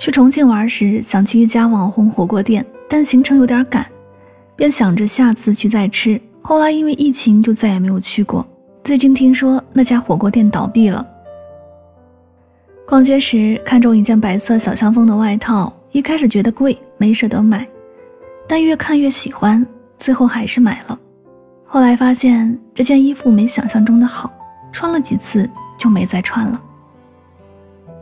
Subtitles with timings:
[0.00, 3.86] 去重庆玩时，想去一家网红火锅店，但行程有点赶，
[4.56, 6.18] 便想着下次去再吃。
[6.40, 8.44] 后来因为疫情，就再也没有去过。
[8.82, 11.06] 最近听说那家火锅店倒闭了。
[12.86, 17.68] 逛街时看中一件白色小香风的外套，一开始觉得贵，没舍得买，
[18.48, 19.64] 但越看越喜欢，
[19.98, 20.98] 最后还是买了。
[21.66, 24.32] 后来发现这件衣服没想象中的好，
[24.72, 26.58] 穿了几次就没再穿了。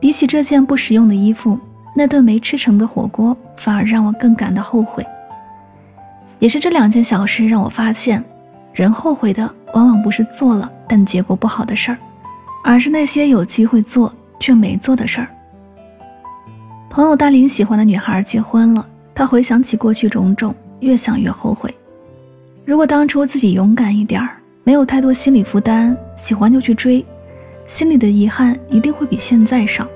[0.00, 1.58] 比起这件不实用的衣服。
[1.94, 5.06] 那顿没吃成的火锅，反而让我更感到后悔。
[6.38, 8.22] 也是这两件小事让我发现，
[8.72, 11.98] 人后悔的往往不是做了但结果不好的事儿，
[12.64, 15.28] 而是那些有机会做却没做的事儿。
[16.90, 21.72] 朋友大林喜欢的女孩结婚了，他回想起过去种种，越想越后悔。
[22.64, 27.04] 如果当初自己勇敢一点儿，没有太多心理负担，喜欢就去追，
[27.66, 29.86] 心里的遗憾一定会比现在少。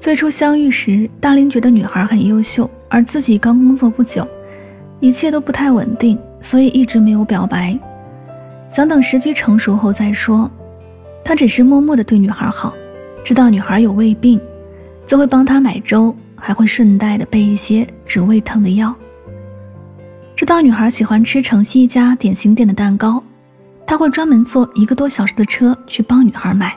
[0.00, 4.26] 最初相遇时，大林觉得女孩很优秀，而自己刚工作不久，
[4.98, 7.78] 一切都不太稳定，所以一直没有表白，
[8.70, 10.50] 想等时机成熟后再说。
[11.22, 12.72] 他只是默默的对女孩好，
[13.22, 14.40] 知道女孩有胃病，
[15.06, 18.94] 就会帮她买粥，还会顺带的备一些止胃疼的药。
[20.34, 23.22] 知道女孩喜欢吃城西一家点心店的蛋糕，
[23.86, 26.74] 他会专门坐一个多小时的车去帮女孩买。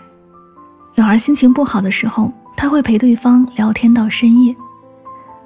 [0.95, 2.29] 女孩心情不好的时候。
[2.55, 4.55] 他会陪对方聊天到深夜，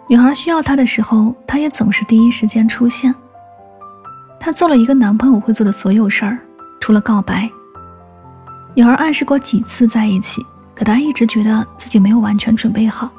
[0.07, 3.13] 女孩需要他的时候，他也总是第一时间出现。
[4.39, 6.37] 他做了一个男朋友会做的所有事儿，
[6.79, 7.49] 除了告白。
[8.75, 10.45] 女孩暗示过几次在一起，
[10.75, 13.09] 可他一直觉得自己没有完全准备好，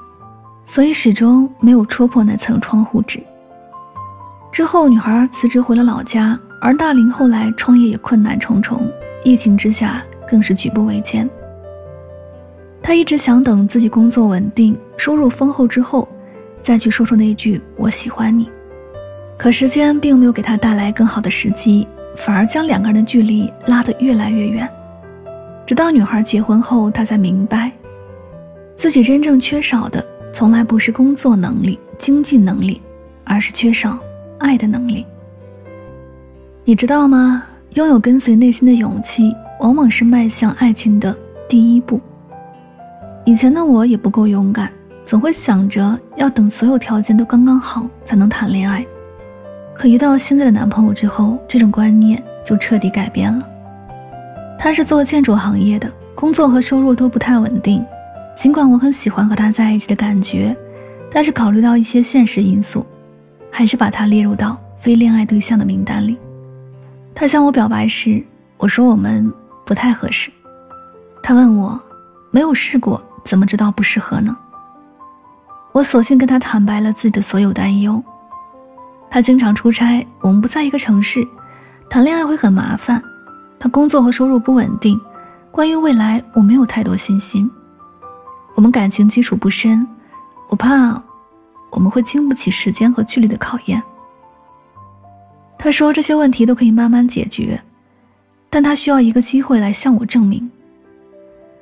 [0.64, 3.20] 所以始终没有戳破那层窗户纸。
[4.52, 8.88] 之后，女孩辞职回了老家，而大龄后来创业也困难重重，
[9.24, 11.28] 疫情之下更是举步维艰。
[12.88, 16.08] 他一直想等自己工作稳定、收入丰厚之后，
[16.62, 18.48] 再去说出那句“我喜欢你”。
[19.36, 24.66] 可时间并没有给他带来更好的时机，反而将两个人的距离拉得越来越远。
[25.66, 27.70] 直到女孩结婚后，他才明白，
[28.74, 32.80] 自己真正缺少的从来不是工作能力、经济能力，
[33.22, 33.98] 而是缺少
[34.38, 35.04] 爱的能力。
[36.64, 37.44] 你知道吗？
[37.74, 41.14] 拥有跟随内心的勇气，往往是迈向爱情的
[41.50, 42.00] 第一步。
[43.28, 44.72] 以前的我也不够勇敢，
[45.04, 48.82] 总会想着要等所有条件都刚刚好才能谈恋爱。
[49.74, 53.46] 可遇到现在的男朋友之后，这种观念就彻底改变了。
[54.58, 57.84] 他是做建筑行业的，工作和收入都不太稳定。
[58.34, 60.56] 尽管我很喜欢和他在一起的感觉，
[61.12, 62.82] 但是考虑到一些现实因素，
[63.50, 66.16] 还是把他列入到非恋爱对象的名单里。
[67.14, 68.24] 他向我表白时，
[68.56, 69.30] 我说我们
[69.66, 70.30] 不太合适。
[71.22, 71.78] 他问我，
[72.30, 72.98] 没有试过。
[73.28, 74.34] 怎么知道不适合呢？
[75.72, 78.02] 我索性跟他坦白了自己的所有担忧。
[79.10, 81.28] 他经常出差，我们不在一个城市，
[81.90, 83.02] 谈恋爱会很麻烦。
[83.58, 84.98] 他工作和收入不稳定，
[85.50, 87.50] 关于未来我没有太多信心。
[88.54, 89.86] 我们感情基础不深，
[90.48, 90.98] 我怕
[91.70, 93.82] 我们会经不起时间和距离的考验。
[95.58, 97.60] 他说这些问题都可以慢慢解决，
[98.48, 100.50] 但他需要一个机会来向我证明。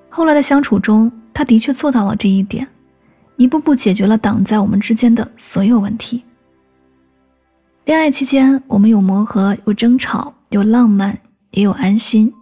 [0.08, 1.10] 后来的相处中。
[1.36, 2.66] 他的确做到了这一点，
[3.36, 6.22] 一步步解决了挡在我们之间的所有问题。
[7.84, 11.14] 恋爱期间，我们有磨合，有争吵，有浪漫，
[11.50, 12.32] 也有安心。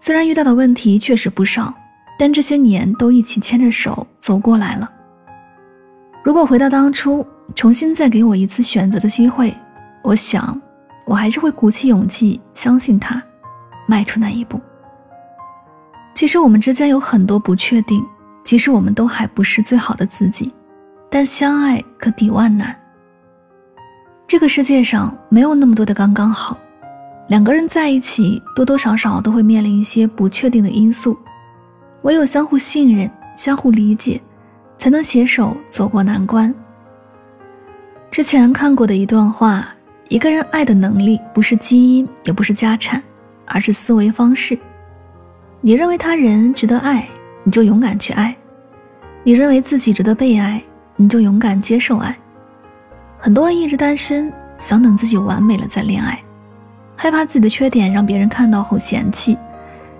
[0.00, 1.72] 虽然遇到的问题确实不少，
[2.18, 4.90] 但这些年都一起牵着手走过来了。
[6.24, 7.24] 如果回到当初，
[7.54, 9.56] 重新再给我一次选择的机会，
[10.02, 10.60] 我想，
[11.06, 13.22] 我还是会鼓起勇气，相信他，
[13.86, 14.60] 迈出那一步。
[16.20, 18.04] 其实我们之间有很多不确定，
[18.44, 20.52] 即使我们都还不是最好的自己，
[21.08, 22.78] 但相爱可抵万难。
[24.28, 26.58] 这个世界上没有那么多的刚刚好，
[27.28, 31.16] 两个人在一起多多少少都会面临一些不确定的因素，
[32.02, 34.20] 唯有相互信任、相互理解，
[34.76, 36.54] 才能携手走过难关。
[38.10, 39.66] 之前看过的一段话：
[40.10, 43.02] 一个人爱的能力不是基因，也不是家产，
[43.46, 44.58] 而是思维方式。
[45.62, 47.06] 你认为他人值得爱，
[47.44, 48.34] 你就勇敢去爱；
[49.22, 50.62] 你认为自己值得被爱，
[50.96, 52.16] 你就勇敢接受爱。
[53.18, 56.18] 很多人一直单身，想等自己完美了再恋爱，
[56.96, 59.36] 害怕自己的缺点让别人看到后嫌弃，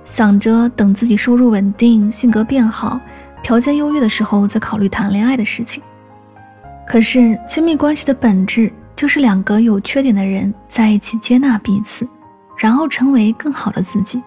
[0.07, 2.99] 想着等自己收入稳定、性格变好、
[3.43, 5.83] 条件优越的时候再考虑谈恋爱的事情。
[6.89, 12.09] 可是，亲密关系的本质就是两个有缺点的人在一起接纳彼此，
[12.57, 14.23] 然后成为更好的自己。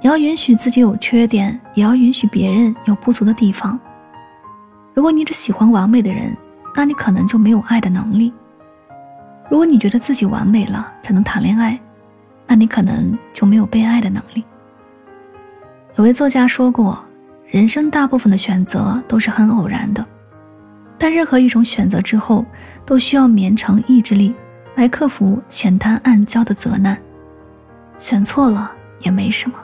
[0.00, 3.78] 你要允许自己有缺点，也要允许别人有不足的地方。
[4.92, 6.36] 如果你只喜欢完美的人，
[6.74, 8.32] 那你可能就没有爱的能力。
[9.50, 11.78] 如果你觉得自己完美了才能谈恋爱，
[12.46, 14.44] 那你可能就没有被爱的能力。
[15.96, 17.02] 有位作家说过，
[17.46, 20.04] 人生大部分的选择都是很偶然的，
[20.98, 22.44] 但任何一种选择之后，
[22.84, 24.34] 都需要绵长意志力
[24.74, 26.98] 来克服浅滩暗礁的责难。
[27.98, 28.70] 选错了
[29.00, 29.56] 也没什么，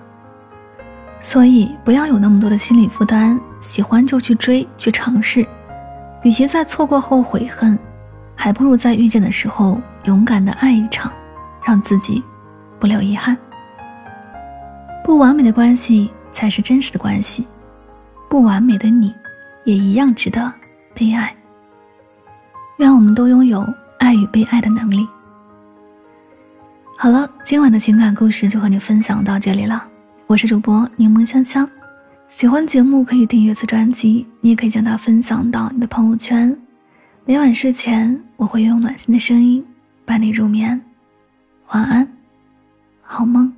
[1.23, 5.47] 所以不要有那么多的心理负担，喜欢就去追，去尝试。
[6.23, 7.79] 与其在错过后悔恨，
[8.35, 11.11] 还不如在遇见的时候勇敢的爱一场，
[11.65, 12.23] 让自己
[12.79, 13.37] 不留遗憾。
[15.05, 17.47] 不完美的关系才是真实的关系，
[18.29, 19.15] 不完美的你，
[19.65, 20.53] 也一样值得
[20.95, 21.35] 被爱。
[22.79, 23.67] 愿我们都拥有
[23.99, 25.07] 爱与被爱的能力。
[26.97, 29.87] 好了，今晚的情感故事就和你分享到这里了，
[30.31, 31.69] 我是主播柠檬香香。
[32.29, 36.57] 喜欢节目可以订阅此专辑，你也可以将它分享到你的朋友圈。
[37.25, 39.61] 每晚睡前，我会用暖心的声音
[40.05, 40.81] 伴你入眠。
[41.71, 42.07] 晚安，
[43.03, 43.53] 好梦。